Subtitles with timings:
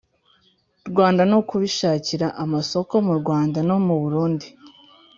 [0.89, 4.47] Rwanda no kubishakira amasoko mu Rwanda no muburundi